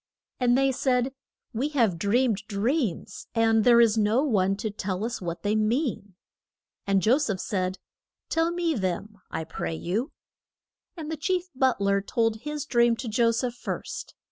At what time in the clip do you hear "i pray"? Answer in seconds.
9.29-9.75